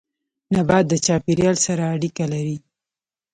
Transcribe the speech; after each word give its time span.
نبات 0.55 0.85
د 0.89 0.93
چاپيريال 1.05 1.57
سره 1.65 1.83
اړيکه 1.93 2.25
لري 2.33 2.57